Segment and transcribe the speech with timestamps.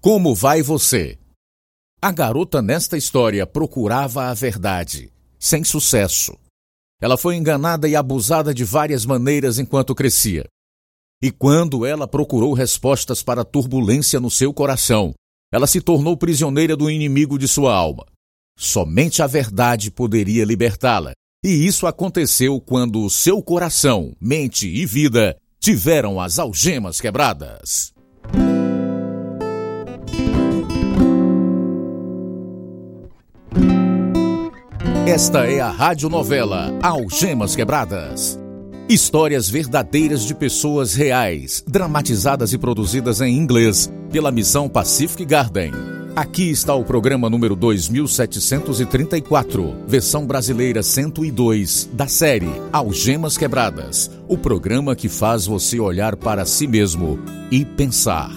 [0.00, 1.18] Como vai você?
[2.00, 6.34] A garota nesta história procurava a verdade, sem sucesso.
[7.02, 10.46] Ela foi enganada e abusada de várias maneiras enquanto crescia.
[11.22, 15.12] E quando ela procurou respostas para a turbulência no seu coração,
[15.52, 18.06] ela se tornou prisioneira do inimigo de sua alma.
[18.58, 21.12] Somente a verdade poderia libertá-la.
[21.44, 27.92] E isso aconteceu quando seu coração, mente e vida tiveram as algemas quebradas.
[35.06, 38.38] Esta é a radionovela Algemas Quebradas.
[38.86, 45.72] Histórias verdadeiras de pessoas reais, dramatizadas e produzidas em inglês pela missão Pacific Garden.
[46.14, 54.10] Aqui está o programa número 2734, versão brasileira 102, da série Algemas Quebradas.
[54.28, 57.18] O programa que faz você olhar para si mesmo
[57.50, 58.30] e pensar.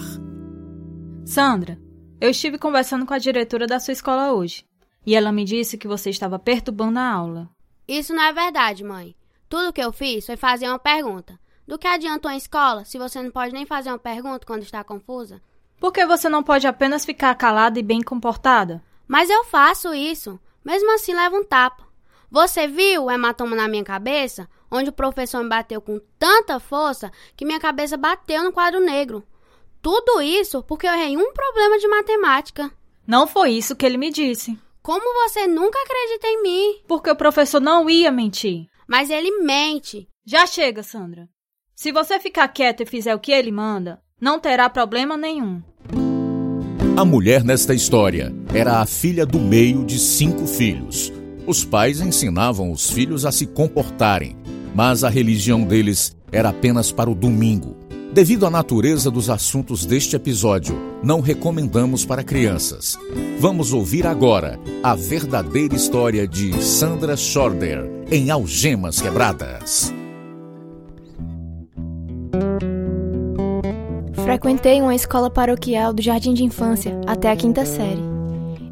[1.26, 1.76] Sandra,
[2.20, 4.64] eu estive conversando com a diretora da sua escola hoje.
[5.06, 7.48] E ela me disse que você estava perturbando a aula.
[7.86, 9.14] Isso não é verdade, mãe.
[9.48, 11.38] Tudo que eu fiz foi fazer uma pergunta.
[11.66, 14.82] Do que adianta uma escola se você não pode nem fazer uma pergunta quando está
[14.82, 15.40] confusa?
[15.78, 18.82] Por que você não pode apenas ficar calada e bem comportada?
[19.06, 20.38] Mas eu faço isso.
[20.64, 21.84] Mesmo assim, levo um tapa.
[22.30, 24.48] Você viu o hematoma na minha cabeça?
[24.70, 29.22] Onde o professor me bateu com tanta força que minha cabeça bateu no quadro negro.
[29.80, 32.70] Tudo isso porque eu errei um problema de matemática.
[33.06, 34.58] Não foi isso que ele me disse.
[34.84, 36.74] Como você nunca acredita em mim?
[36.86, 38.66] Porque o professor não ia mentir.
[38.86, 40.06] Mas ele mente.
[40.26, 41.26] Já chega, Sandra.
[41.74, 45.62] Se você ficar quieta e fizer o que ele manda, não terá problema nenhum.
[46.98, 51.10] A mulher nesta história era a filha do meio de cinco filhos.
[51.46, 54.36] Os pais ensinavam os filhos a se comportarem,
[54.74, 57.74] mas a religião deles era apenas para o domingo.
[58.14, 62.96] Devido à natureza dos assuntos deste episódio, não recomendamos para crianças.
[63.40, 69.92] Vamos ouvir agora a verdadeira história de Sandra Schorder em Algemas Quebradas.
[74.22, 78.04] Frequentei uma escola paroquial do jardim de infância até a quinta série.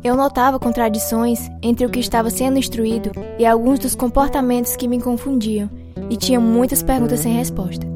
[0.05, 3.11] Eu notava contradições entre o que estava sendo instruído
[3.41, 5.69] e alguns dos comportamentos que me confundiam,
[6.09, 7.92] e tinha muitas perguntas sem resposta.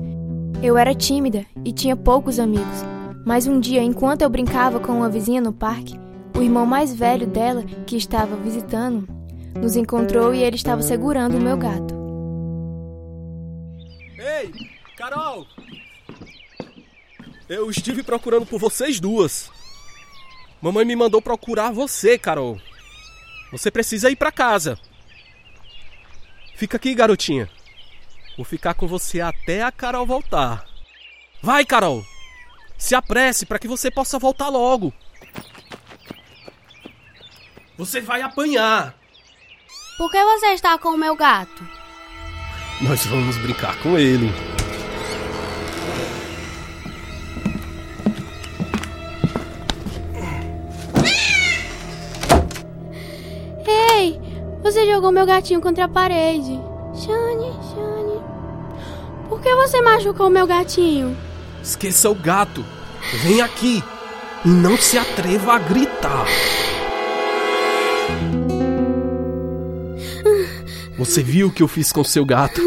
[0.63, 2.83] Eu era tímida e tinha poucos amigos,
[3.27, 5.99] mas um dia, enquanto eu brincava com uma vizinha no parque,
[6.37, 9.07] o irmão mais velho dela, que estava visitando,
[9.61, 11.95] nos encontrou e ele estava segurando o meu gato.
[14.19, 14.51] Ei,
[14.97, 15.47] Carol!
[17.49, 19.51] Eu estive procurando por vocês duas.
[20.61, 22.59] Mamãe me mandou procurar você, Carol.
[23.53, 24.79] Você precisa ir para casa.
[26.57, 27.49] Fica aqui, garotinha.
[28.37, 30.65] Vou ficar com você até a Carol voltar.
[31.43, 32.05] Vai, Carol!
[32.77, 34.93] Se apresse para que você possa voltar logo.
[37.79, 38.95] Você vai apanhar.
[39.97, 41.67] Por que você está com o meu gato?
[42.83, 44.31] Nós vamos brincar com ele.
[53.67, 54.21] Ei,
[54.63, 56.61] você jogou meu gatinho contra a parede.
[56.95, 57.66] Shane.
[59.29, 61.17] Por que você machucou meu gatinho?
[61.63, 62.65] Esqueça o gato.
[63.23, 63.83] Vem aqui.
[64.45, 66.27] E não se atreva a gritar.
[70.97, 72.61] Você viu o que eu fiz com seu gato?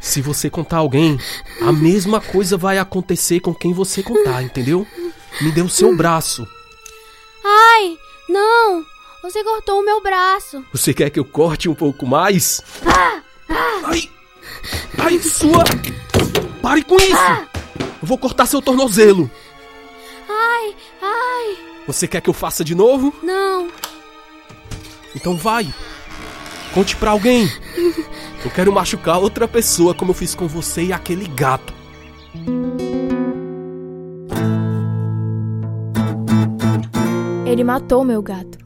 [0.00, 1.18] Se você contar a alguém,
[1.60, 4.86] a mesma coisa vai acontecer com quem você contar, entendeu?
[5.40, 6.46] Me dê o seu braço.
[7.44, 7.96] Ai,
[8.28, 8.84] não!
[9.22, 10.64] Você cortou o meu braço.
[10.72, 12.60] Você quer que eu corte um pouco mais?
[13.84, 14.11] Ai!
[14.98, 15.64] Ai, sua!
[16.60, 17.16] Pare com isso!
[18.00, 19.30] Eu vou cortar seu tornozelo.
[20.28, 21.56] Ai, ai!
[21.86, 23.14] Você quer que eu faça de novo?
[23.22, 23.68] Não.
[25.14, 25.72] Então vai.
[26.74, 27.48] Conte pra alguém.
[28.44, 31.72] Eu quero machucar outra pessoa como eu fiz com você e aquele gato.
[37.46, 38.58] Ele matou meu gato.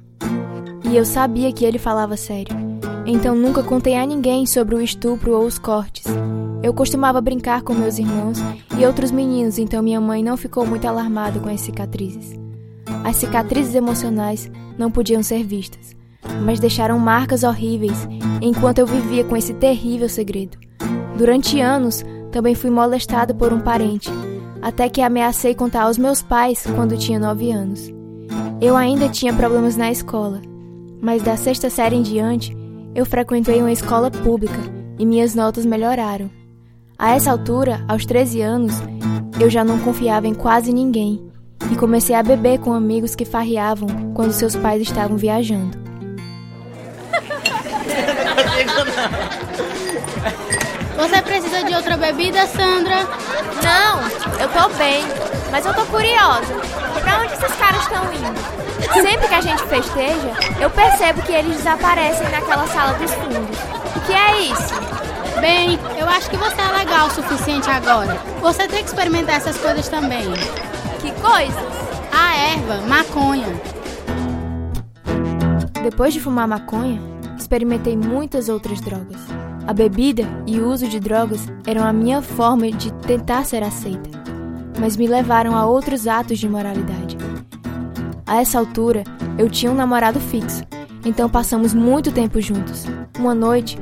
[0.85, 2.66] E eu sabia que ele falava sério.
[3.07, 6.05] Então nunca contei a ninguém sobre o estupro ou os cortes.
[6.63, 8.39] Eu costumava brincar com meus irmãos
[8.77, 12.35] e outros meninos, então minha mãe não ficou muito alarmada com as cicatrizes.
[13.05, 15.95] As cicatrizes emocionais não podiam ser vistas,
[16.45, 18.09] mas deixaram marcas horríveis
[18.43, 20.59] enquanto eu vivia com esse terrível segredo.
[21.17, 24.11] Durante anos, também fui molestada por um parente,
[24.61, 27.89] até que ameacei contar aos meus pais quando tinha nove anos.
[28.61, 30.43] Eu ainda tinha problemas na escola,
[31.01, 32.57] mas da sexta série em diante,
[32.97, 34.59] eu frequentei uma escola pública
[34.99, 36.31] e minhas notas melhoraram.
[36.99, 38.73] A essa altura, aos 13 anos,
[39.39, 41.31] eu já não confiava em quase ninguém
[41.71, 45.77] e comecei a beber com amigos que farreavam quando seus pais estavam viajando.
[50.97, 53.07] Você precisa de outra bebida, Sandra?
[53.63, 54.01] Não,
[54.41, 55.05] eu tô bem,
[55.53, 56.55] mas eu tô curiosa.
[57.17, 59.03] Pra onde esses caras estão indo?
[59.09, 63.59] Sempre que a gente festeja, eu percebo que eles desaparecem naquela sala dos fundos.
[63.97, 65.41] O que é isso?
[65.41, 68.19] Bem, eu acho que você é legal o suficiente agora.
[68.43, 70.27] Você tem que experimentar essas coisas também.
[71.01, 71.57] Que coisas?
[72.13, 73.49] A erva, maconha.
[75.83, 77.01] Depois de fumar maconha,
[77.39, 79.23] experimentei muitas outras drogas.
[79.67, 84.11] A bebida e o uso de drogas eram a minha forma de tentar ser aceita,
[84.79, 87.17] mas me levaram a outros atos de imoralidade.
[88.27, 89.05] A essa altura,
[89.39, 90.63] eu tinha um namorado fixo,
[91.05, 92.85] então passamos muito tempo juntos.
[93.19, 93.79] Uma noite,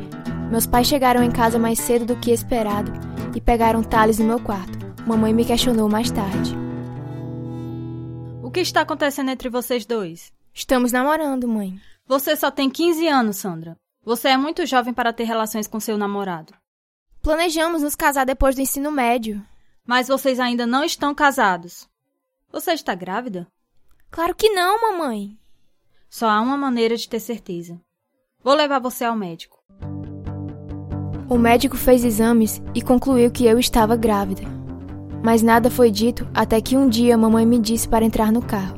[0.51, 2.93] meus pais chegaram em casa mais cedo do que esperado
[3.35, 4.79] e pegaram Thales no meu quarto.
[5.07, 6.57] Mamãe me questionou mais tarde.
[8.43, 10.33] O que está acontecendo entre vocês dois?
[10.53, 11.81] Estamos namorando, mãe.
[12.07, 13.77] Você só tem 15 anos, Sandra.
[14.05, 16.53] Você é muito jovem para ter relações com seu namorado.
[17.23, 19.43] Planejamos nos casar depois do ensino médio.
[19.87, 21.89] Mas vocês ainda não estão casados.
[22.51, 23.47] Você está grávida?
[24.11, 25.37] Claro que não, mamãe.
[26.09, 27.81] Só há uma maneira de ter certeza.
[28.43, 29.63] Vou levar você ao médico.
[31.29, 34.43] O médico fez exames e concluiu que eu estava grávida.
[35.23, 38.77] Mas nada foi dito até que um dia mamãe me disse para entrar no carro.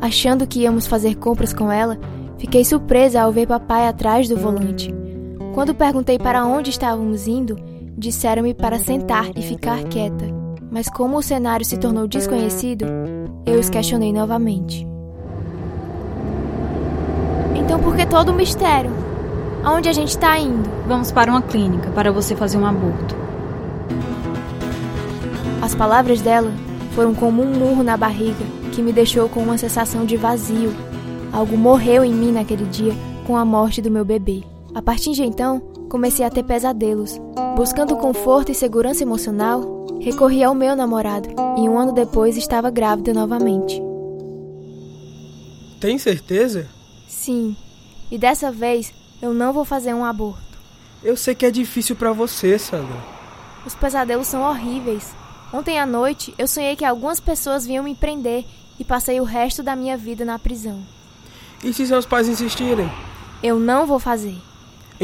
[0.00, 1.98] Achando que íamos fazer compras com ela,
[2.42, 4.92] Fiquei surpresa ao ver papai atrás do volante.
[5.54, 7.56] Quando perguntei para onde estávamos indo,
[8.02, 10.26] disseram-me para sentar e ficar quieta.
[10.70, 12.84] Mas como o cenário se tornou desconhecido,
[13.46, 14.86] eu os questionei novamente.
[17.54, 18.90] Então por que todo o mistério?
[19.64, 20.68] Aonde a gente está indo?
[20.86, 23.16] Vamos para uma clínica para você fazer um aborto.
[25.62, 26.52] As palavras dela
[26.92, 30.72] foram como um murro na barriga que me deixou com uma sensação de vazio
[31.32, 32.92] Algo morreu em mim naquele dia
[33.26, 34.42] com a morte do meu bebê.
[34.74, 37.20] A partir de então, comecei a ter pesadelos.
[37.54, 41.28] Buscando conforto e segurança emocional, recorri ao meu namorado
[41.58, 43.78] e um ano depois estava grávida novamente.
[45.78, 46.66] Tem certeza?
[47.06, 47.54] Sim.
[48.10, 48.90] E dessa vez
[49.20, 50.40] eu não vou fazer um aborto.
[51.04, 52.96] Eu sei que é difícil para você, Sandra.
[53.66, 55.12] Os pesadelos são horríveis.
[55.52, 58.46] Ontem à noite eu sonhei que algumas pessoas vinham me prender
[58.80, 60.82] e passei o resto da minha vida na prisão.
[61.62, 62.90] E se seus pais insistirem?
[63.42, 64.38] Eu não vou fazer.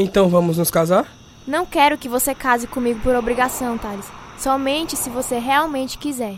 [0.01, 1.05] Então vamos nos casar?
[1.45, 4.05] Não quero que você case comigo por obrigação, Thales.
[4.37, 6.35] Somente se você realmente quiser.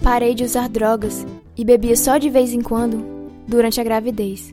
[0.00, 1.26] Parei de usar drogas
[1.56, 3.04] e bebia só de vez em quando
[3.48, 4.52] durante a gravidez.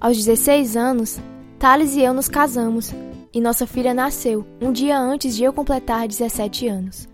[0.00, 1.20] Aos 16 anos,
[1.56, 2.92] Thales e eu nos casamos
[3.32, 7.08] e nossa filha nasceu um dia antes de eu completar 17 anos.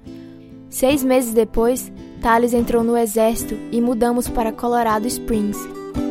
[0.70, 1.92] Seis meses depois,
[2.22, 5.58] Thales entrou no exército e mudamos para Colorado Springs,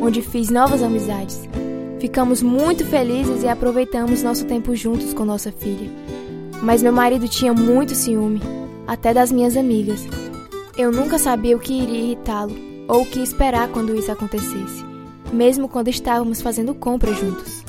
[0.00, 1.40] onde fiz novas amizades.
[2.00, 5.90] Ficamos muito felizes e aproveitamos nosso tempo juntos com nossa filha.
[6.62, 8.40] Mas meu marido tinha muito ciúme,
[8.86, 10.00] até das minhas amigas.
[10.78, 12.56] Eu nunca sabia o que iria irritá-lo
[12.88, 14.82] ou o que esperar quando isso acontecesse,
[15.30, 17.62] mesmo quando estávamos fazendo compras juntos.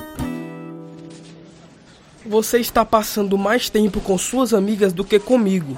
[2.26, 5.78] Você está passando mais tempo com suas amigas do que comigo.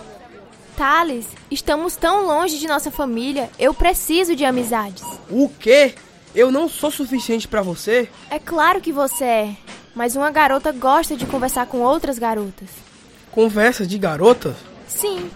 [0.77, 5.03] Thales, estamos tão longe de nossa família, eu preciso de amizades.
[5.27, 5.95] O quê?
[6.35, 8.09] Eu não sou suficiente para você?
[8.29, 9.55] É claro que você é,
[9.93, 12.69] mas uma garota gosta de conversar com outras garotas.
[13.31, 14.55] Conversa de garota?
[14.87, 15.29] Sim.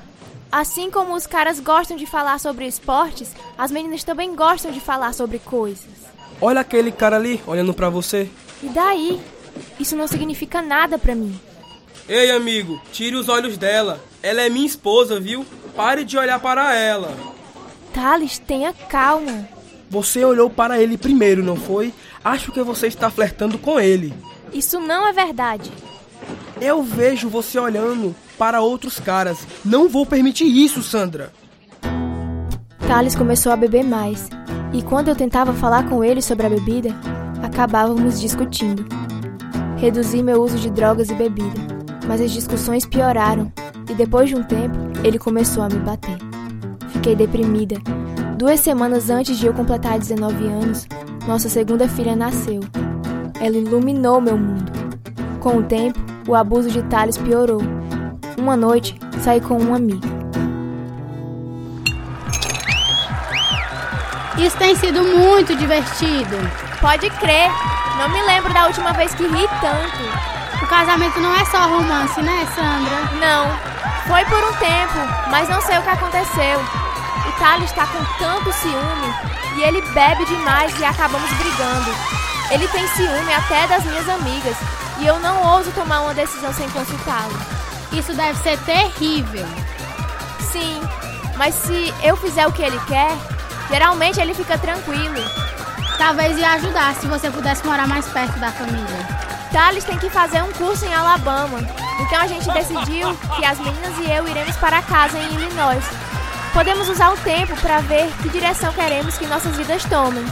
[0.51, 5.13] Assim como os caras gostam de falar sobre esportes, as meninas também gostam de falar
[5.13, 6.07] sobre coisas.
[6.41, 8.29] Olha aquele cara ali olhando para você.
[8.63, 9.21] E daí?
[9.79, 11.39] Isso não significa nada para mim.
[12.07, 13.99] Ei, amigo, tire os olhos dela.
[14.23, 15.45] Ela é minha esposa, viu?
[15.75, 17.15] Pare de olhar para ela.
[17.93, 19.47] Thales, tenha calma.
[19.89, 21.93] Você olhou para ele primeiro, não foi?
[22.23, 24.13] Acho que você está flertando com ele.
[24.53, 25.71] Isso não é verdade.
[26.59, 29.37] Eu vejo você olhando para outros caras.
[29.63, 31.31] Não vou permitir isso, Sandra.
[32.87, 34.29] Thales começou a beber mais.
[34.73, 36.89] E quando eu tentava falar com ele sobre a bebida,
[37.43, 38.85] acabávamos discutindo.
[39.77, 41.77] Reduzi meu uso de drogas e bebida
[42.07, 43.51] mas as discussões pioraram
[43.89, 46.17] e depois de um tempo ele começou a me bater.
[46.89, 47.75] Fiquei deprimida.
[48.37, 50.87] Duas semanas antes de eu completar 19 anos,
[51.27, 52.59] nossa segunda filha nasceu.
[53.41, 54.71] Ela iluminou meu mundo.
[55.39, 57.63] Com o tempo, o abuso de Thales piorou.
[58.37, 60.05] Uma noite, saí com um amigo.
[64.37, 66.37] Isso tem sido muito divertido.
[66.79, 67.49] Pode crer.
[67.97, 70.63] Não me lembro da última vez que ri tanto.
[70.63, 73.17] O casamento não é só romance, né, Sandra?
[73.19, 73.47] Não.
[74.07, 76.87] Foi por um tempo, mas não sei o que aconteceu.
[77.47, 79.15] O Thales está com tanto ciúme
[79.55, 81.95] e ele bebe demais e acabamos brigando.
[82.51, 84.57] Ele tem ciúme até das minhas amigas
[84.99, 87.33] e eu não ouso tomar uma decisão sem consultá-lo.
[87.93, 89.47] Isso deve ser terrível.
[90.51, 90.81] Sim,
[91.37, 93.15] mas se eu fizer o que ele quer,
[93.69, 95.23] geralmente ele fica tranquilo.
[95.97, 99.07] Talvez ia ajudar se você pudesse morar mais perto da família.
[99.53, 101.59] Thales tem que fazer um curso em Alabama.
[102.01, 106.06] Então a gente decidiu que as meninas e eu iremos para casa em Illinois.
[106.57, 110.25] Podemos usar o tempo para ver que direção queremos que nossas vidas tomem.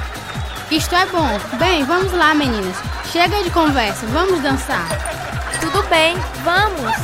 [0.71, 1.39] Isto é bom.
[1.59, 2.75] Bem, vamos lá, meninas.
[3.11, 4.87] Chega de conversa, vamos dançar.
[5.61, 6.95] Tudo bem, vamos.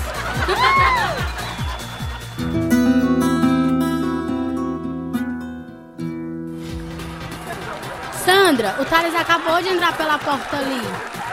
[8.26, 10.82] Sandra, o Thales acabou de entrar pela porta ali.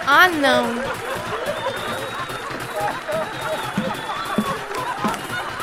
[0.07, 1.38] Ah, não.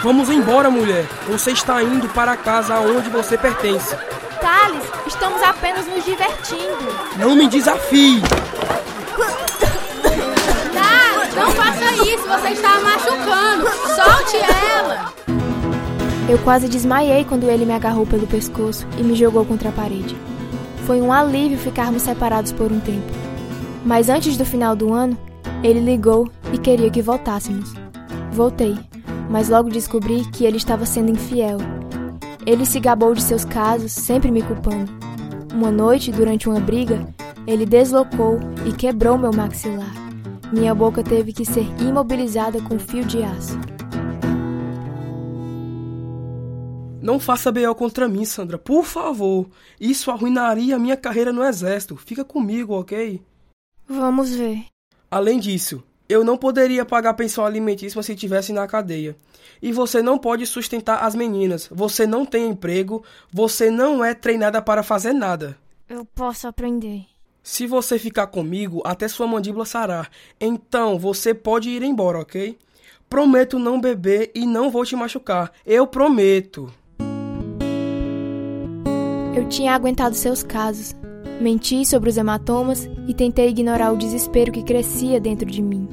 [0.05, 1.03] Vamos embora, mulher.
[1.27, 3.95] Você está indo para a casa aonde você pertence.
[4.39, 6.93] Thales, estamos apenas nos divertindo.
[7.17, 8.21] Não me desafie!
[10.75, 13.65] Thales, não faça isso, você está machucando.
[13.95, 14.37] Solte
[14.77, 15.11] ela.
[16.29, 20.15] Eu quase desmaiei quando ele me agarrou pelo pescoço e me jogou contra a parede.
[20.85, 23.11] Foi um alívio ficarmos separados por um tempo.
[23.83, 25.17] Mas antes do final do ano,
[25.63, 27.73] ele ligou e queria que voltássemos.
[28.31, 28.77] Voltei,
[29.29, 31.57] mas logo descobri que ele estava sendo infiel.
[32.45, 34.91] Ele se gabou de seus casos, sempre me culpando.
[35.53, 37.07] Uma noite, durante uma briga,
[37.47, 39.93] ele deslocou e quebrou meu maxilar.
[40.51, 43.59] Minha boca teve que ser imobilizada com fio de aço.
[47.01, 47.75] Não faça B.O.
[47.75, 49.47] contra mim, Sandra, por favor.
[49.79, 51.95] Isso arruinaria a minha carreira no exército.
[51.95, 53.21] Fica comigo, ok?
[53.87, 54.65] Vamos ver.
[55.11, 59.15] Além disso, eu não poderia pagar pensão alimentícia se estivesse na cadeia.
[59.61, 61.67] E você não pode sustentar as meninas.
[61.71, 63.03] Você não tem emprego.
[63.31, 65.57] Você não é treinada para fazer nada.
[65.89, 67.05] Eu posso aprender.
[67.41, 70.09] Se você ficar comigo, até sua mandíbula sarar.
[70.39, 72.57] Então você pode ir embora, ok?
[73.09, 75.51] Prometo não beber e não vou te machucar.
[75.65, 76.73] Eu prometo.
[79.35, 80.95] Eu tinha aguentado seus casos,
[81.39, 85.87] menti sobre os hematomas e tentei ignorar o desespero que crescia dentro de mim.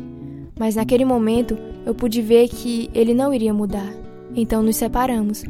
[0.59, 3.93] Mas naquele momento eu pude ver que ele não iria mudar.
[4.35, 5.45] Então nos separamos.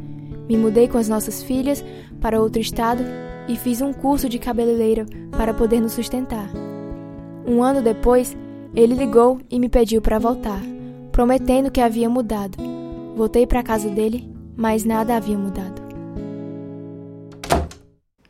[0.49, 1.85] Me mudei com as nossas filhas
[2.21, 3.03] para outro estado
[3.49, 6.51] e fiz um curso de cabeleireira para poder nos sustentar.
[7.47, 8.37] Um ano depois,
[8.75, 10.61] ele ligou e me pediu para voltar,
[11.11, 12.57] prometendo que havia mudado.
[13.17, 15.83] Voltei para a casa dele, mas nada havia mudado.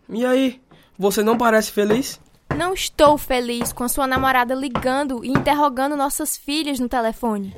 [0.09, 0.61] E aí,
[0.99, 2.21] você não parece feliz?
[2.57, 7.55] Não estou feliz com a sua namorada ligando e interrogando nossas filhas no telefone.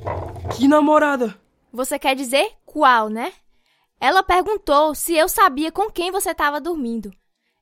[0.57, 1.38] Que namorada?
[1.73, 3.33] Você quer dizer qual, né?
[4.00, 7.11] Ela perguntou se eu sabia com quem você estava dormindo.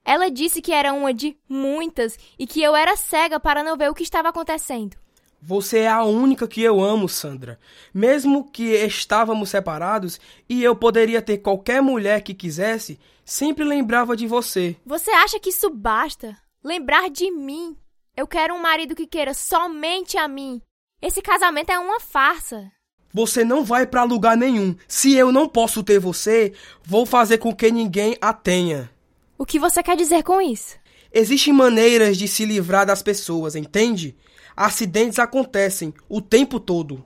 [0.04, 3.90] Ela disse que era uma de muitas e que eu era cega para não ver
[3.90, 4.96] o que estava acontecendo.
[5.44, 7.58] Você é a única que eu amo, Sandra.
[7.92, 14.24] Mesmo que estávamos separados e eu poderia ter qualquer mulher que quisesse, sempre lembrava de
[14.24, 14.76] você.
[14.86, 16.36] Você acha que isso basta?
[16.62, 17.76] Lembrar de mim?
[18.16, 20.62] Eu quero um marido que queira somente a mim.
[21.02, 22.70] Esse casamento é uma farsa.
[23.12, 24.76] Você não vai para lugar nenhum.
[24.86, 26.52] Se eu não posso ter você,
[26.84, 28.88] vou fazer com que ninguém a tenha.
[29.36, 30.76] O que você quer dizer com isso?
[31.12, 34.16] Existem maneiras de se livrar das pessoas, entende?
[34.64, 37.02] Acidentes acontecem o tempo todo.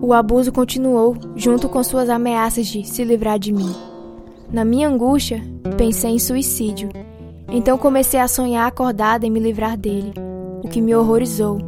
[0.00, 3.70] O abuso continuou, junto com suas ameaças de se livrar de mim.
[4.50, 5.42] Na minha angústia,
[5.76, 6.88] pensei em suicídio.
[7.46, 10.14] Então comecei a sonhar acordada em me livrar dele,
[10.64, 11.58] o que me horrorizou.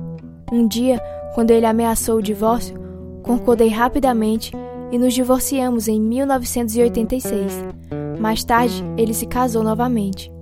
[0.51, 0.99] Um dia,
[1.35, 2.75] quando ele ameaçou o divórcio,
[3.23, 4.53] concordei rapidamente
[4.91, 7.63] e nos divorciamos em 1986.
[8.19, 10.34] Mais tarde, ele se casou novamente.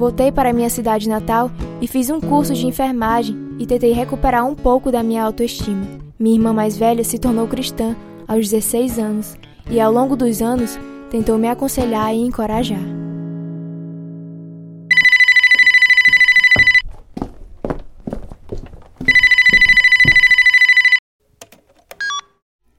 [0.00, 4.54] Voltei para minha cidade natal e fiz um curso de enfermagem e tentei recuperar um
[4.54, 5.86] pouco da minha autoestima.
[6.18, 7.94] Minha irmã mais velha se tornou cristã
[8.26, 9.36] aos 16 anos
[9.70, 10.78] e, ao longo dos anos,
[11.10, 12.80] tentou me aconselhar e encorajar.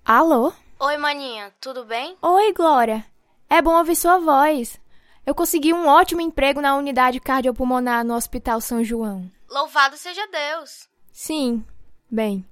[0.03, 0.51] Alô?
[0.79, 2.15] Oi, maninha, tudo bem?
[2.19, 3.05] Oi, Glória.
[3.47, 4.80] É bom ouvir sua voz.
[5.25, 9.29] Eu consegui um ótimo emprego na unidade cardiopulmonar no Hospital São João.
[9.49, 10.89] Louvado seja Deus.
[11.11, 11.63] Sim.
[12.09, 12.45] Bem,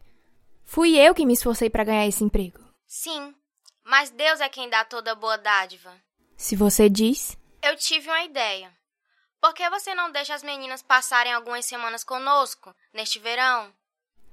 [0.64, 2.60] fui eu que me esforcei para ganhar esse emprego.
[2.86, 3.34] Sim,
[3.84, 5.92] mas Deus é quem dá toda boa dádiva.
[6.38, 7.38] Se você diz.
[7.62, 8.72] Eu tive uma ideia.
[9.42, 13.74] Por que você não deixa as meninas passarem algumas semanas conosco neste verão?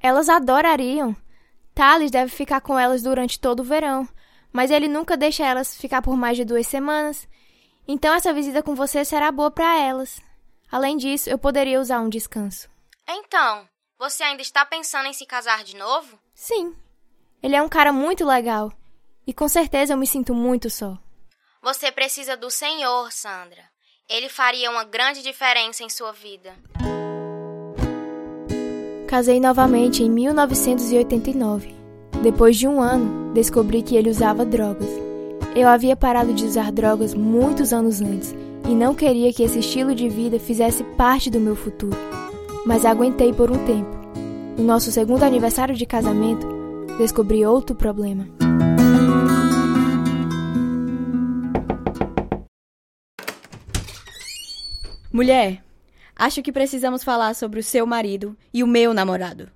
[0.00, 1.16] Elas adorariam.
[1.74, 4.08] Thales deve ficar com elas durante todo o verão,
[4.52, 7.28] mas ele nunca deixa elas ficar por mais de duas semanas.
[7.88, 10.20] Então essa visita com você será boa para elas.
[10.70, 12.68] Além disso, eu poderia usar um descanso.
[13.08, 16.18] Então, você ainda está pensando em se casar de novo?
[16.34, 16.74] Sim.
[17.42, 18.72] Ele é um cara muito legal.
[19.26, 20.98] E com certeza eu me sinto muito só.
[21.62, 23.64] Você precisa do Senhor, Sandra.
[24.08, 26.54] Ele faria uma grande diferença em sua vida.
[29.08, 31.74] Casei novamente em 1989.
[32.22, 34.88] Depois de um ano, descobri que ele usava drogas.
[35.56, 38.34] Eu havia parado de usar drogas muitos anos antes
[38.68, 41.96] e não queria que esse estilo de vida fizesse parte do meu futuro.
[42.66, 43.88] Mas aguentei por um tempo.
[44.58, 46.46] No nosso segundo aniversário de casamento,
[46.98, 48.28] descobri outro problema.
[55.10, 55.64] Mulher,
[56.14, 59.48] acho que precisamos falar sobre o seu marido e o meu namorado.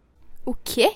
[0.47, 0.95] O quê?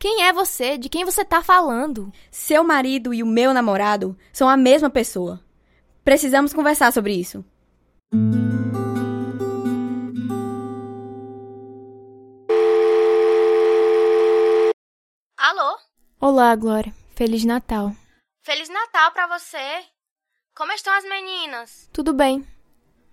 [0.00, 0.78] Quem é você?
[0.78, 2.10] De quem você tá falando?
[2.30, 5.44] Seu marido e o meu namorado são a mesma pessoa.
[6.02, 7.44] Precisamos conversar sobre isso.
[15.36, 15.78] Alô?
[16.18, 16.94] Olá, Glória.
[17.14, 17.92] Feliz Natal.
[18.42, 19.84] Feliz Natal pra você.
[20.56, 21.90] Como estão as meninas?
[21.92, 22.48] Tudo bem,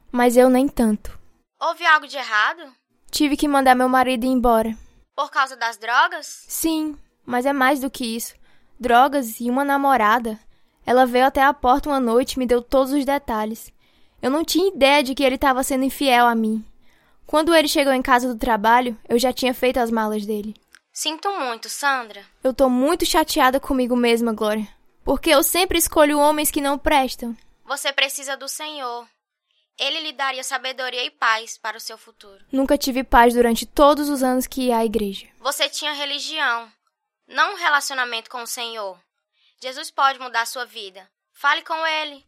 [0.10, 1.20] mas eu nem tanto.
[1.60, 2.64] Houve algo de errado?
[3.12, 4.87] Tive que mandar meu marido ir embora.
[5.18, 6.46] Por causa das drogas?
[6.48, 6.96] Sim,
[7.26, 8.36] mas é mais do que isso.
[8.80, 10.40] Drogas e uma namorada.
[10.86, 13.74] Ela veio até a porta uma noite e me deu todos os detalhes.
[14.22, 16.64] Eu não tinha ideia de que ele estava sendo infiel a mim.
[17.26, 20.54] Quando ele chegou em casa do trabalho, eu já tinha feito as malas dele.
[20.94, 22.24] Sinto muito, Sandra.
[22.44, 24.68] Eu tô muito chateada comigo mesma, Glória.
[25.04, 27.36] Porque eu sempre escolho homens que não prestam.
[27.66, 29.08] Você precisa do Senhor.
[29.80, 32.44] Ele lhe daria sabedoria e paz para o seu futuro.
[32.52, 35.28] Nunca tive paz durante todos os anos que ia à igreja.
[35.40, 36.68] Você tinha religião,
[37.28, 38.98] não um relacionamento com o Senhor.
[39.62, 41.08] Jesus pode mudar sua vida.
[41.32, 42.26] Fale com ele.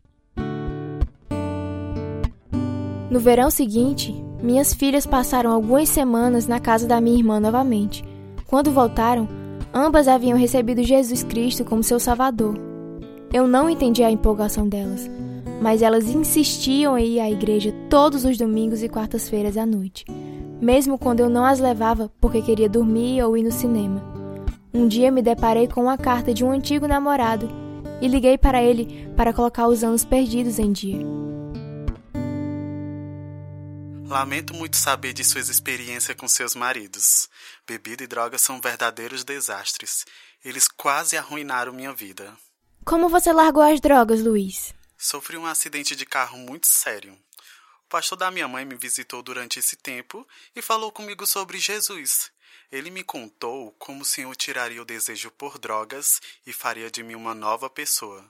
[3.10, 8.04] No verão seguinte, minhas filhas passaram algumas semanas na casa da minha irmã novamente.
[8.46, 9.28] Quando voltaram,
[9.74, 12.56] ambas haviam recebido Jesus Cristo como seu Salvador.
[13.34, 15.10] Eu não entendi a empolgação delas,
[15.62, 20.06] mas elas insistiam em ir à igreja todos os domingos e quartas-feiras à noite,
[20.62, 24.02] mesmo quando eu não as levava porque queria dormir ou ir no cinema.
[24.74, 27.50] Um dia me deparei com uma carta de um antigo namorado
[28.02, 31.06] e liguei para ele para colocar os anos perdidos em dia.
[34.08, 37.30] Lamento muito saber de suas experiências com seus maridos.
[37.68, 40.04] Bebida e drogas são verdadeiros desastres.
[40.44, 42.34] Eles quase arruinaram minha vida.
[42.84, 44.74] Como você largou as drogas, Luiz?
[45.02, 47.18] Sofri um acidente de carro muito sério.
[47.86, 52.30] O pastor da minha mãe me visitou durante esse tempo e falou comigo sobre Jesus.
[52.70, 57.16] Ele me contou como o Senhor tiraria o desejo por drogas e faria de mim
[57.16, 58.30] uma nova pessoa.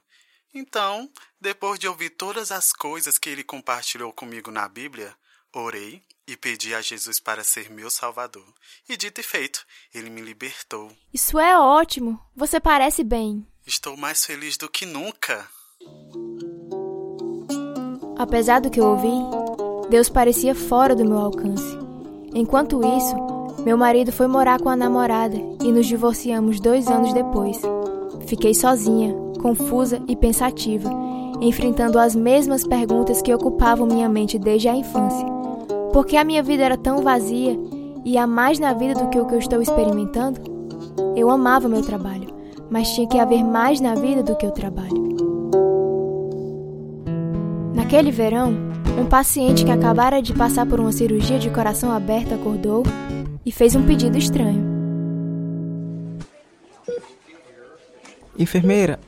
[0.53, 5.17] Então, depois de ouvir todas as coisas que ele compartilhou comigo na Bíblia,
[5.51, 8.53] orei e pedi a Jesus para ser meu Salvador.
[8.87, 10.95] E dito e feito, ele me libertou.
[11.11, 12.23] Isso é ótimo.
[12.35, 13.47] Você parece bem.
[13.65, 15.49] Estou mais feliz do que nunca.
[18.19, 19.13] Apesar do que eu ouvi,
[19.89, 21.79] Deus parecia fora do meu alcance.
[22.35, 23.15] Enquanto isso,
[23.63, 27.61] meu marido foi morar com a namorada e nos divorciamos dois anos depois.
[28.27, 30.89] Fiquei sozinha, confusa e pensativa,
[31.39, 35.25] enfrentando as mesmas perguntas que ocupavam minha mente desde a infância.
[35.93, 37.57] Por que a minha vida era tão vazia
[38.03, 40.41] e há mais na vida do que o que eu estou experimentando?
[41.15, 42.27] Eu amava meu trabalho,
[42.69, 45.28] mas tinha que haver mais na vida do que o trabalho.
[47.89, 48.53] Naquele verão,
[48.99, 52.83] um paciente que acabara de passar por uma cirurgia de coração aberto acordou
[53.43, 54.63] e fez um pedido estranho.
[58.37, 58.99] Enfermeira,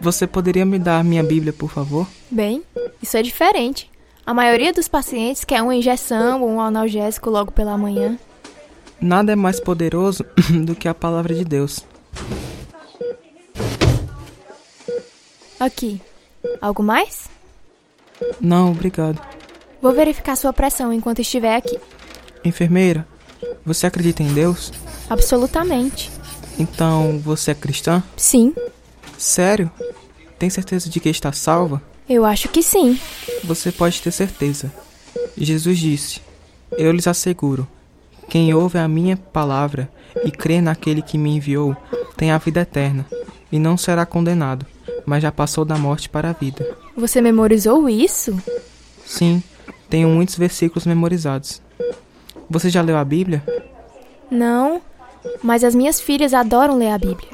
[0.00, 2.06] você poderia me dar minha Bíblia, por favor?
[2.30, 2.62] Bem,
[3.02, 3.90] isso é diferente.
[4.24, 8.16] A maioria dos pacientes quer uma injeção ou um analgésico logo pela manhã.
[9.00, 10.24] Nada é mais poderoso
[10.64, 11.84] do que a palavra de Deus.
[15.58, 16.00] Aqui.
[16.60, 17.28] Algo mais?
[18.40, 19.20] Não, obrigado.
[19.80, 21.78] Vou verificar sua pressão enquanto estiver aqui.
[22.44, 23.06] Enfermeira,
[23.64, 24.72] você acredita em Deus?
[25.08, 26.10] Absolutamente.
[26.58, 28.02] Então, você é cristã?
[28.16, 28.54] Sim,
[29.18, 29.70] Sério?
[30.38, 31.82] Tem certeza de que está salva?
[32.08, 32.98] eu acho que sim.
[33.42, 34.72] Você pode ter certeza.
[35.36, 36.20] Jesus disse:
[36.72, 37.66] Eu lhes asseguro:
[38.28, 39.90] quem ouve a minha palavra
[40.24, 41.74] e crê naquele que me enviou
[42.16, 43.06] tem a vida eterna
[43.50, 44.66] e não será condenado,
[45.06, 46.76] mas já passou da morte para a vida.
[46.96, 48.36] Você memorizou isso?
[49.06, 49.42] Sim,
[49.88, 51.62] tenho muitos versículos memorizados.
[52.50, 53.42] Você já leu a Bíblia?
[54.30, 54.82] Não,
[55.42, 57.30] mas as minhas filhas adoram ler a Bíblia.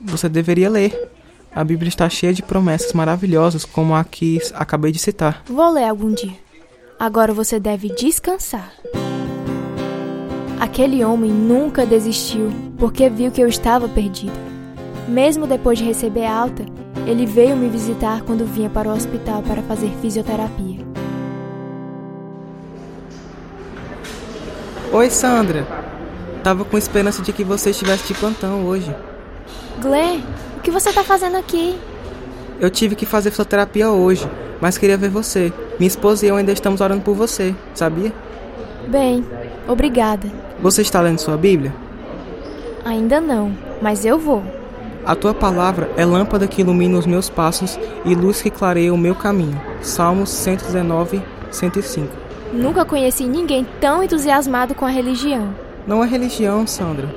[0.00, 1.10] Você deveria ler.
[1.54, 5.42] A Bíblia está cheia de promessas maravilhosas, como a que acabei de citar.
[5.46, 6.34] Vou ler algum dia.
[6.98, 8.72] Agora você deve descansar.
[10.60, 14.32] Aquele homem nunca desistiu, porque viu que eu estava perdida.
[15.08, 16.64] Mesmo depois de receber alta,
[17.06, 20.84] ele veio me visitar quando vinha para o hospital para fazer fisioterapia.
[24.92, 25.64] Oi, Sandra.
[26.42, 28.92] Tava com esperança de que você estivesse de plantão hoje.
[29.80, 30.20] Glenn,
[30.56, 31.78] o que você está fazendo aqui?
[32.58, 34.28] Eu tive que fazer fisioterapia hoje,
[34.60, 35.52] mas queria ver você.
[35.78, 38.12] Minha esposa e eu ainda estamos orando por você, sabia?
[38.88, 39.24] Bem,
[39.68, 40.28] obrigada.
[40.60, 41.72] Você está lendo sua Bíblia?
[42.84, 44.55] Ainda não, mas eu vou.
[45.06, 48.98] A tua palavra é lâmpada que ilumina os meus passos e luz que clareia o
[48.98, 49.60] meu caminho.
[49.80, 52.08] Salmos 119, 105.
[52.52, 55.54] Nunca conheci ninguém tão entusiasmado com a religião.
[55.86, 57.08] Não é religião, Sandra.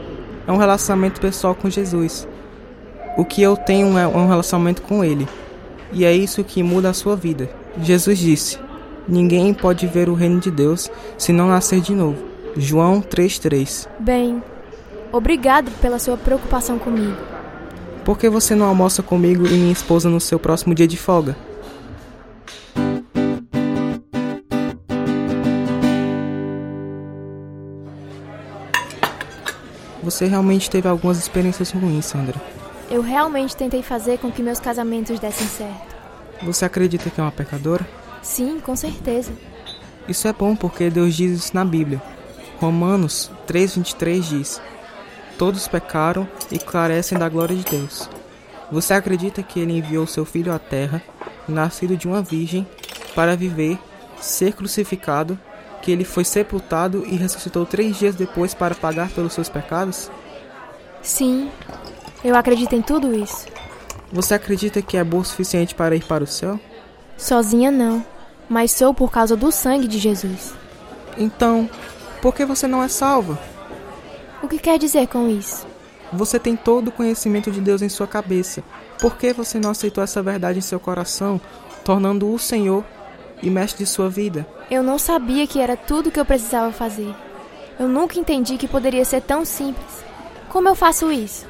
[0.45, 2.27] É um relacionamento pessoal com Jesus.
[3.17, 5.27] O que eu tenho é um relacionamento com Ele.
[5.91, 7.49] E é isso que muda a sua vida.
[7.81, 8.59] Jesus disse:
[9.07, 12.23] Ninguém pode ver o reino de Deus se não nascer de novo.
[12.55, 14.43] João 3,3 Bem,
[15.11, 17.28] obrigado pela sua preocupação comigo.
[18.03, 21.35] Por que você não almoça comigo e minha esposa no seu próximo dia de folga?
[30.01, 32.41] Você realmente teve algumas experiências ruins, Sandra.
[32.89, 35.95] Eu realmente tentei fazer com que meus casamentos dessem certo.
[36.41, 37.87] Você acredita que é uma pecadora?
[38.23, 39.31] Sim, com certeza.
[40.07, 42.01] Isso é bom porque Deus diz isso na Bíblia.
[42.59, 44.61] Romanos 3,23 diz:
[45.39, 48.09] Todos pecaram e carecem da glória de Deus.
[48.69, 51.01] Você acredita que Ele enviou seu Filho à terra,
[51.47, 52.67] nascido de uma virgem,
[53.15, 53.79] para viver,
[54.19, 55.39] ser crucificado,
[55.81, 60.11] que Ele foi sepultado e ressuscitou três dias depois para pagar pelos seus pecados?
[61.01, 61.49] Sim,
[62.21, 63.47] eu acredito em tudo isso.
[64.11, 66.59] Você acredita que é boa o suficiente para ir para o céu?
[67.17, 68.05] Sozinha não,
[68.49, 70.53] mas sou por causa do sangue de Jesus.
[71.17, 71.69] Então,
[72.21, 73.39] por que você não é salva?
[74.41, 75.67] O que quer dizer com isso?
[76.13, 78.63] Você tem todo o conhecimento de Deus em sua cabeça.
[78.99, 81.39] Por que você não aceitou essa verdade em seu coração,
[81.83, 82.83] tornando-o o Senhor
[83.43, 84.47] e mestre de sua vida?
[84.71, 87.13] Eu não sabia que era tudo o que eu precisava fazer.
[87.77, 90.03] Eu nunca entendi que poderia ser tão simples.
[90.47, 91.45] Como eu faço isso?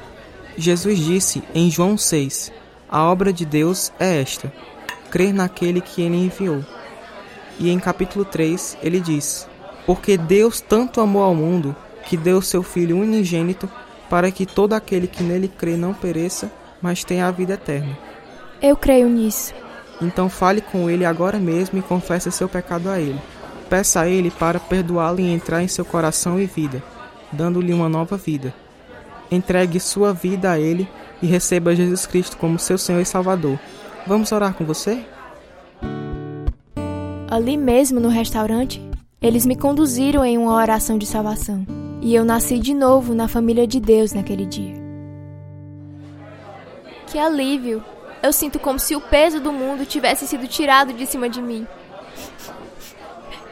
[0.56, 2.52] Jesus disse em João 6:
[2.88, 4.52] A obra de Deus é esta:
[5.10, 6.64] crer naquele que ele enviou.
[7.58, 9.48] E em capítulo 3 ele diz:
[9.86, 11.74] Porque Deus tanto amou ao mundo
[12.10, 13.70] que deu seu Filho unigênito
[14.10, 16.50] para que todo aquele que nele crê não pereça,
[16.82, 17.96] mas tenha a vida eterna.
[18.60, 19.54] Eu creio nisso.
[20.02, 23.20] Então fale com ele agora mesmo e confesse seu pecado a ele.
[23.68, 26.82] Peça a ele para perdoá-lo e entrar em seu coração e vida,
[27.30, 28.52] dando-lhe uma nova vida.
[29.30, 30.88] Entregue sua vida a ele
[31.22, 33.56] e receba Jesus Cristo como seu Senhor e Salvador.
[34.04, 35.04] Vamos orar com você?
[37.30, 38.82] Ali mesmo no restaurante,
[39.22, 41.64] eles me conduziram em uma oração de salvação.
[42.02, 44.74] E eu nasci de novo na família de Deus naquele dia.
[47.06, 47.84] Que alívio!
[48.22, 51.66] Eu sinto como se o peso do mundo tivesse sido tirado de cima de mim.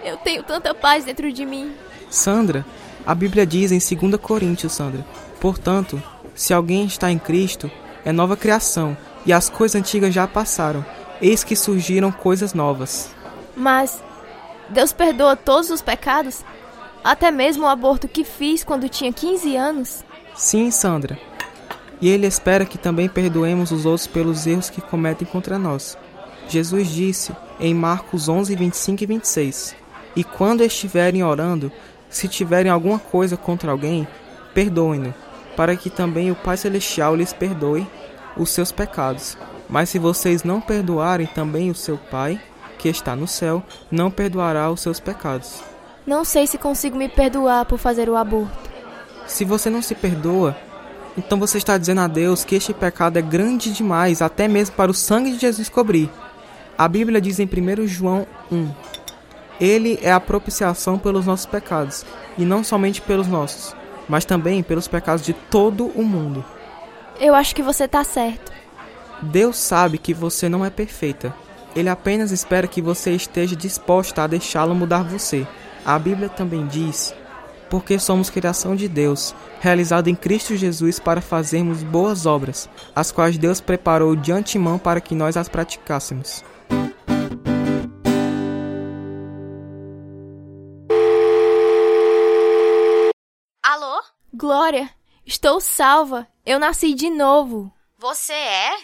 [0.04, 1.72] Eu tenho tanta paz dentro de mim.
[2.10, 2.64] Sandra,
[3.06, 5.04] a Bíblia diz em 2 Coríntios, Sandra.
[5.40, 6.02] Portanto,
[6.34, 7.70] se alguém está em Cristo,
[8.04, 10.84] é nova criação, e as coisas antigas já passaram,
[11.20, 13.10] eis que surgiram coisas novas.
[13.56, 14.02] Mas
[14.68, 16.44] Deus perdoa todos os pecados?
[17.02, 20.04] Até mesmo o aborto que fiz quando tinha 15 anos?
[20.34, 21.18] Sim, Sandra.
[22.00, 25.96] E Ele espera que também perdoemos os outros pelos erros que cometem contra nós.
[26.48, 29.76] Jesus disse em Marcos 11, 25 e 26:
[30.16, 31.70] E quando estiverem orando,
[32.08, 34.06] se tiverem alguma coisa contra alguém,
[34.54, 35.14] perdoem-no,
[35.56, 37.86] para que também o Pai Celestial lhes perdoe
[38.36, 39.36] os seus pecados.
[39.68, 42.40] Mas se vocês não perdoarem também o seu Pai,
[42.78, 45.62] que está no céu, não perdoará os seus pecados.
[46.08, 48.70] Não sei se consigo me perdoar por fazer o aborto.
[49.26, 50.56] Se você não se perdoa,
[51.18, 54.90] então você está dizendo a Deus que este pecado é grande demais, até mesmo para
[54.90, 56.10] o sangue de Jesus cobrir.
[56.78, 58.70] A Bíblia diz em 1 João 1:
[59.60, 62.06] Ele é a propiciação pelos nossos pecados,
[62.38, 63.76] e não somente pelos nossos,
[64.08, 66.42] mas também pelos pecados de todo o mundo.
[67.20, 68.50] Eu acho que você está certo.
[69.20, 71.34] Deus sabe que você não é perfeita.
[71.76, 75.46] Ele apenas espera que você esteja disposta a deixá-lo mudar você.
[75.88, 77.14] A Bíblia também diz:
[77.70, 83.38] Porque somos criação de Deus, realizada em Cristo Jesus para fazermos boas obras, as quais
[83.38, 86.44] Deus preparou de antemão para que nós as praticássemos.
[93.62, 94.02] Alô?
[94.34, 94.90] Glória,
[95.24, 96.28] Estou salva.
[96.44, 97.72] Eu nasci de novo.
[97.96, 98.76] Você é?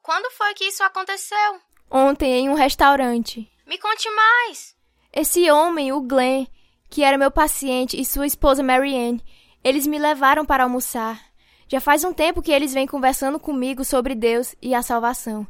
[0.00, 1.60] Quando foi que isso aconteceu?
[1.90, 3.50] Ontem em um restaurante.
[3.66, 4.79] Me conte mais.
[5.12, 6.46] Esse homem, o Glenn,
[6.88, 9.22] que era meu paciente, e sua esposa Marianne,
[9.62, 11.20] eles me levaram para almoçar.
[11.68, 15.46] Já faz um tempo que eles vêm conversando comigo sobre Deus e a salvação.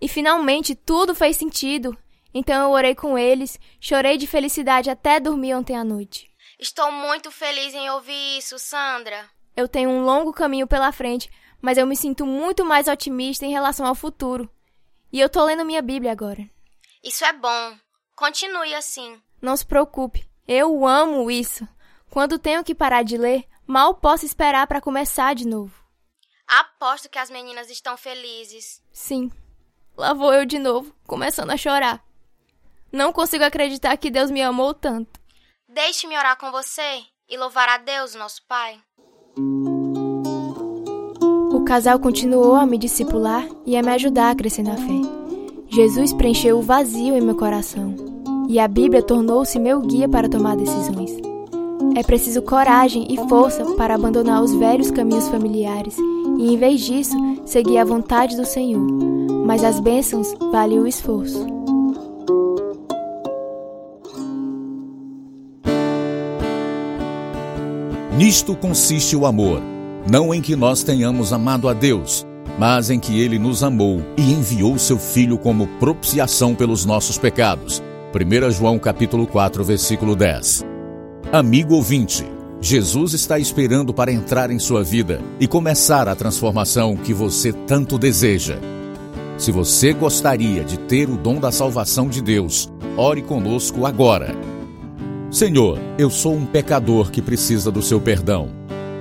[0.00, 1.96] E finalmente tudo fez sentido.
[2.32, 6.30] Então eu orei com eles, chorei de felicidade até dormir ontem à noite.
[6.58, 9.28] Estou muito feliz em ouvir isso, Sandra.
[9.56, 13.50] Eu tenho um longo caminho pela frente, mas eu me sinto muito mais otimista em
[13.50, 14.48] relação ao futuro.
[15.12, 16.48] E eu tô lendo minha Bíblia agora.
[17.02, 17.76] Isso é bom.
[18.18, 19.16] Continue assim.
[19.40, 20.28] Não se preocupe.
[20.46, 21.66] Eu amo isso.
[22.10, 25.72] Quando tenho que parar de ler, mal posso esperar para começar de novo.
[26.48, 28.82] Aposto que as meninas estão felizes.
[28.92, 29.30] Sim.
[29.96, 32.04] Lá vou eu de novo, começando a chorar.
[32.90, 35.20] Não consigo acreditar que Deus me amou tanto.
[35.68, 38.80] Deixe-me orar com você e louvar a Deus, nosso Pai.
[41.52, 45.17] O casal continuou a me discipular e a me ajudar a crescer na fé.
[45.70, 47.94] Jesus preencheu o vazio em meu coração
[48.48, 51.14] e a Bíblia tornou-se meu guia para tomar decisões.
[51.94, 55.96] É preciso coragem e força para abandonar os velhos caminhos familiares
[56.38, 58.86] e, em vez disso, seguir a vontade do Senhor.
[59.44, 61.46] Mas as bênçãos valem o esforço.
[68.16, 69.60] Nisto consiste o amor,
[70.10, 72.26] não em que nós tenhamos amado a Deus,
[72.58, 77.82] mas em que ele nos amou e enviou seu filho como propiciação pelos nossos pecados.
[78.14, 80.64] 1 João capítulo 4, versículo 10.
[81.32, 82.24] Amigo ouvinte,
[82.60, 87.98] Jesus está esperando para entrar em sua vida e começar a transformação que você tanto
[87.98, 88.58] deseja.
[89.36, 94.34] Se você gostaria de ter o dom da salvação de Deus, ore conosco agora.
[95.30, 98.48] Senhor, eu sou um pecador que precisa do seu perdão,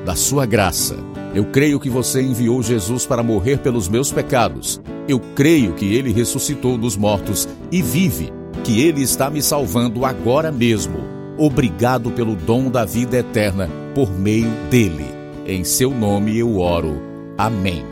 [0.06, 0.98] da sua graça.
[1.34, 4.82] Eu creio que você enviou Jesus para morrer pelos meus pecados.
[5.08, 8.32] Eu creio que ele ressuscitou dos mortos e vive,
[8.64, 11.00] que ele está me salvando agora mesmo.
[11.38, 15.06] Obrigado pelo dom da vida eterna por meio dele.
[15.46, 17.02] Em seu nome eu oro.
[17.38, 17.84] Amém.